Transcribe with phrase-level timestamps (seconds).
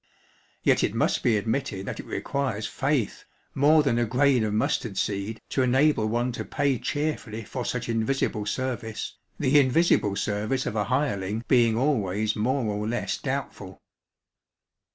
[0.63, 4.97] Yet it must be admitted that it requires faith, more than a grain of mustard
[4.97, 10.75] seed, to enable one to pay cheerfully for such invisible service: the invisible service of
[10.75, 13.83] a hireling being always more or less doubtful.